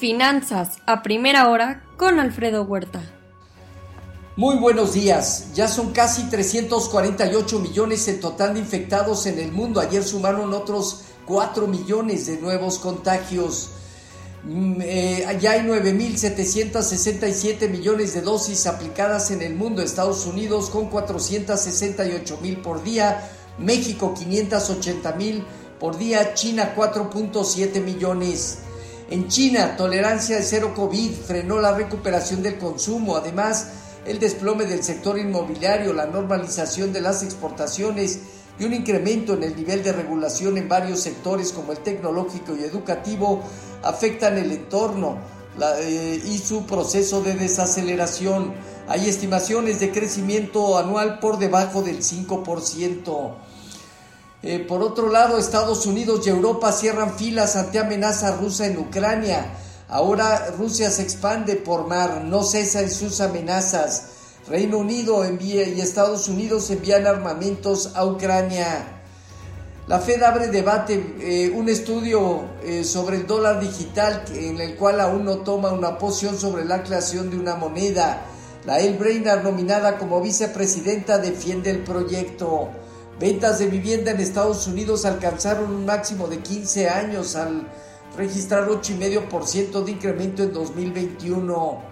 [0.00, 3.02] Finanzas a primera hora con Alfredo Huerta.
[4.34, 5.52] Muy buenos días.
[5.52, 9.78] Ya son casi 348 millones el total de infectados en el mundo.
[9.78, 13.72] Ayer sumaron otros 4 millones de nuevos contagios.
[14.44, 19.82] Mm, eh, ya hay 9.767 millones de dosis aplicadas en el mundo.
[19.82, 23.30] Estados Unidos con 468 mil por día.
[23.58, 25.44] México 580 mil
[25.78, 26.32] por día.
[26.32, 28.60] China 4.7 millones.
[29.10, 33.16] En China, tolerancia de cero COVID frenó la recuperación del consumo.
[33.16, 33.66] Además,
[34.06, 38.20] el desplome del sector inmobiliario, la normalización de las exportaciones
[38.60, 42.62] y un incremento en el nivel de regulación en varios sectores como el tecnológico y
[42.62, 43.42] educativo
[43.82, 45.18] afectan el entorno
[45.80, 48.52] eh, y su proceso de desaceleración.
[48.86, 53.34] Hay estimaciones de crecimiento anual por debajo del 5%.
[54.42, 59.52] Eh, por otro lado, Estados Unidos y Europa cierran filas ante amenaza rusa en Ucrania.
[59.88, 64.04] Ahora Rusia se expande por mar, no cesa en sus amenazas.
[64.48, 69.00] Reino Unido envía y Estados Unidos envían armamentos a Ucrania.
[69.86, 75.00] La Fed abre debate, eh, un estudio eh, sobre el dólar digital en el cual
[75.00, 78.22] aún no toma una posición sobre la creación de una moneda.
[78.64, 82.70] La El Brainard, nominada como vicepresidenta, defiende el proyecto.
[83.20, 87.68] Ventas de vivienda en Estados Unidos alcanzaron un máximo de 15 años al
[88.16, 91.82] registrar 8,5% de incremento en 2021.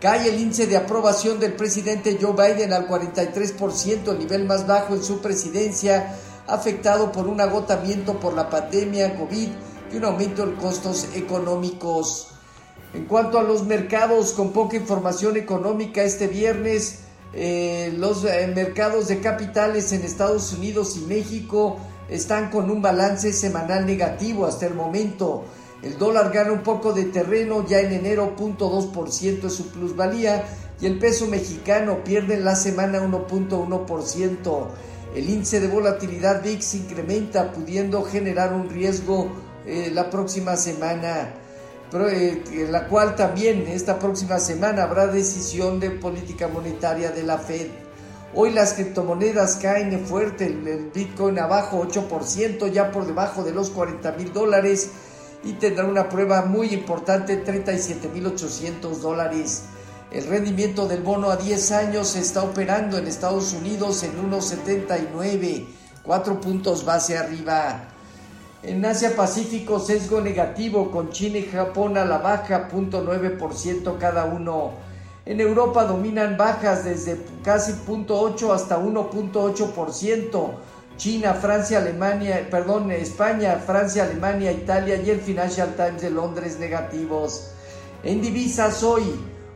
[0.00, 4.94] Cae el índice de aprobación del presidente Joe Biden al 43%, el nivel más bajo
[4.94, 9.48] en su presidencia, afectado por un agotamiento por la pandemia COVID
[9.92, 12.28] y un aumento en costos económicos.
[12.94, 17.00] En cuanto a los mercados, con poca información económica este viernes,
[17.34, 23.32] eh, los eh, mercados de capitales en Estados Unidos y México están con un balance
[23.32, 25.44] semanal negativo hasta el momento.
[25.82, 30.44] El dólar gana un poco de terreno ya en enero 0.2% de su plusvalía
[30.80, 34.66] y el peso mexicano pierde en la semana 1.1%.
[35.14, 39.28] El índice de volatilidad VIX incrementa pudiendo generar un riesgo
[39.66, 41.34] eh, la próxima semana,
[41.94, 47.66] en la cual también esta próxima semana habrá decisión de política monetaria de la Fed.
[48.34, 54.12] Hoy las criptomonedas caen fuerte, el Bitcoin abajo 8%, ya por debajo de los 40
[54.12, 54.90] mil dólares
[55.44, 59.64] y tendrá una prueba muy importante, 37.800 dólares.
[60.10, 65.66] El rendimiento del bono a 10 años está operando en Estados Unidos en 1,79,
[66.02, 67.91] 4 puntos base arriba.
[68.64, 74.70] En Asia Pacífico, sesgo negativo con China y Japón a la baja, 0.9% cada uno.
[75.26, 80.50] En Europa dominan bajas desde casi 0.8 hasta 1.8%.
[80.96, 87.50] China, Francia, Alemania, perdón, España, Francia, Alemania, Italia y el Financial Times de Londres negativos.
[88.04, 89.02] En divisas hoy,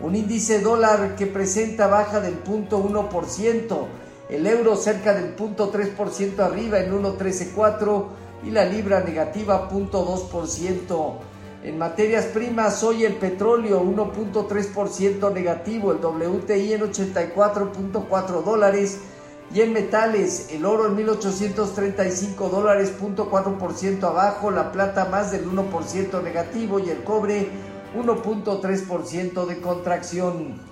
[0.00, 3.86] un índice dólar que presenta baja del 0.1%,
[4.28, 11.14] el euro cerca del 0.3% arriba en 1.134 y la libra negativa 0.2%.
[11.62, 19.00] En materias primas, hoy el petróleo 1.3% negativo, el WTI en 84.4 dólares,
[19.52, 26.22] y en metales, el oro en 1835 dólares, 0.4% abajo, la plata más del 1%
[26.22, 27.48] negativo y el cobre
[27.96, 30.69] 1.3% de contracción.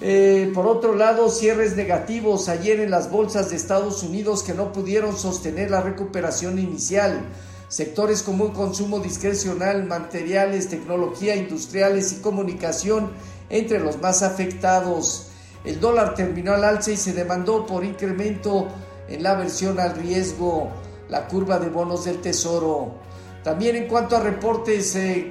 [0.00, 4.72] Eh, por otro lado, cierres negativos ayer en las bolsas de Estados Unidos que no
[4.72, 7.20] pudieron sostener la recuperación inicial.
[7.68, 13.10] Sectores como el consumo discrecional, materiales, tecnología, industriales y comunicación
[13.50, 15.26] entre los más afectados.
[15.64, 18.68] El dólar terminó al alza y se demandó por incremento
[19.08, 20.70] en la versión al riesgo,
[21.08, 22.92] la curva de bonos del tesoro.
[23.44, 25.30] También en cuanto a reportes eh,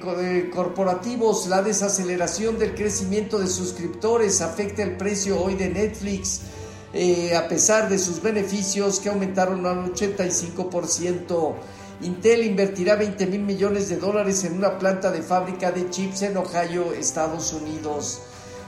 [0.53, 6.41] corporativos, la desaceleración del crecimiento de suscriptores afecta el precio hoy de Netflix,
[6.93, 11.53] eh, a pesar de sus beneficios que aumentaron al 85%.
[12.01, 16.37] Intel invertirá 20 mil millones de dólares en una planta de fábrica de chips en
[16.37, 18.21] Ohio, Estados Unidos.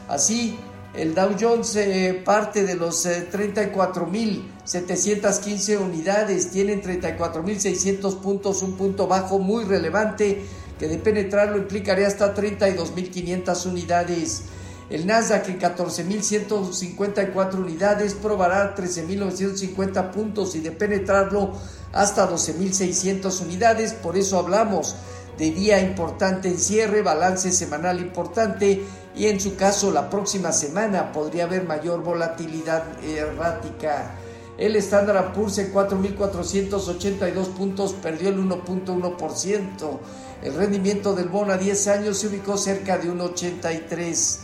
[0.07, 0.59] Así,
[0.93, 9.07] el Dow Jones eh, parte de los 34.715 eh, unidades, tienen 34.600 puntos, un punto
[9.07, 10.43] bajo muy relevante
[10.79, 14.45] que de penetrarlo implicaría hasta 32.500 unidades.
[14.89, 21.51] El Nasdaq en 14.154 unidades probará 13.950 puntos y de penetrarlo
[21.93, 23.93] hasta 12.600 unidades.
[23.93, 24.95] Por eso hablamos
[25.39, 28.83] de día importante en cierre, balance semanal importante
[29.15, 34.15] y en su caso la próxima semana podría haber mayor volatilidad errática.
[34.57, 39.99] El Standard Poor's en 4.482 puntos perdió el 1.1%.
[40.43, 44.39] El rendimiento del bono a 10 años se ubicó cerca de 1.83.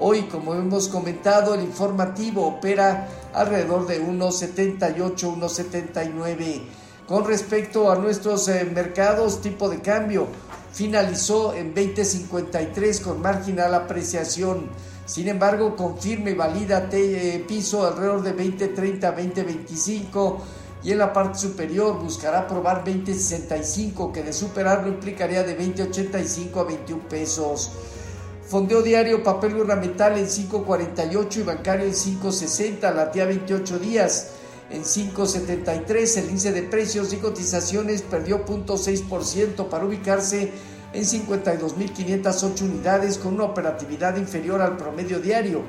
[0.00, 6.62] Hoy, como hemos comentado, el informativo opera alrededor de 1.78, 1.79.
[7.10, 10.28] Con respecto a nuestros eh, mercados, tipo de cambio
[10.72, 14.70] finalizó en 20.53 con marginal apreciación.
[15.06, 19.00] Sin embargo, confirme y valida eh, piso alrededor de 20.30,
[19.34, 20.36] 20.25
[20.84, 26.62] y en la parte superior buscará probar 20.65 que de superarlo implicaría de 20.85 a
[26.62, 27.72] 21 pesos.
[28.46, 34.28] Fondeo diario, papel gubernamental en 5.48 y bancario en 5.60, la tía 28 días
[34.70, 36.18] en 5.73.
[36.18, 40.52] El índice de precios y cotizaciones perdió 0.6% para ubicarse
[40.92, 45.62] en 52.508 unidades con una operatividad inferior al promedio diario.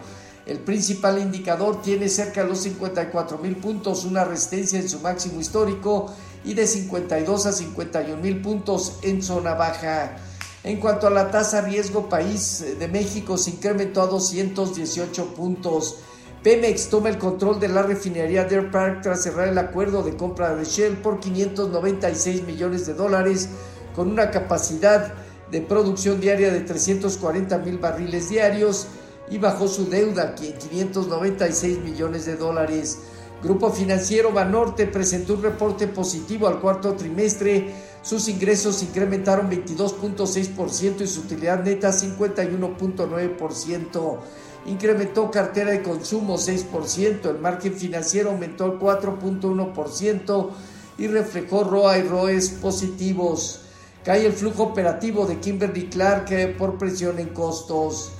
[0.45, 6.13] El principal indicador tiene cerca de los 54.000 puntos, una resistencia en su máximo histórico
[6.43, 10.17] y de 52 a 51.000 puntos en zona baja.
[10.63, 15.97] En cuanto a la tasa riesgo país de México se incrementó a 218 puntos.
[16.43, 20.55] Pemex toma el control de la refinería Deer Park tras cerrar el acuerdo de compra
[20.55, 23.49] de Shell por 596 millones de dólares
[23.95, 25.13] con una capacidad
[25.51, 28.87] de producción diaria de 340 mil barriles diarios
[29.29, 32.97] y bajó su deuda en 596 millones de dólares.
[33.43, 37.71] Grupo financiero Banorte presentó un reporte positivo al cuarto trimestre.
[38.01, 44.19] Sus ingresos incrementaron 22.6% y su utilidad neta 51.9%
[44.65, 50.49] incrementó cartera de consumo 6%, el margen financiero aumentó al 4.1%
[50.97, 53.61] y reflejó ROA y ROEs positivos.
[54.03, 58.11] Cae el flujo operativo de Kimberly Clark eh, por presión en costos.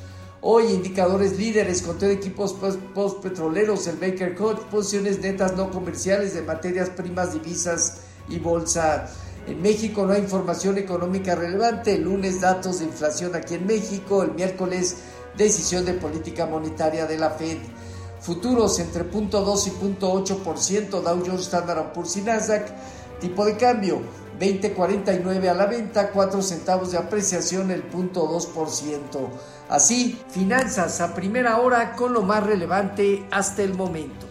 [0.42, 2.56] Hoy indicadores líderes con todo equipos
[2.96, 9.08] postpetroleros, el Baker Code, posiciones netas no comerciales de materias primas, divisas y bolsa.
[9.48, 11.96] En México no hay información económica relevante.
[11.96, 14.24] El lunes datos de inflación aquí en México.
[14.24, 14.98] El miércoles
[15.38, 17.58] decisión de política monetaria de la Fed.
[18.20, 22.68] Futuros entre 0.2 y 0.8%, Dow Jones, Standard Poor's y Nasdaq.
[23.20, 24.02] Tipo de cambio
[24.40, 29.30] 20.49 a la venta, 4 centavos de apreciación, el 0.2%.
[29.70, 34.31] Así, finanzas a primera hora con lo más relevante hasta el momento.